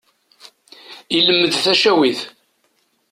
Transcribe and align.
Ilemmed 1.17 1.53
tacawit. 1.63 2.19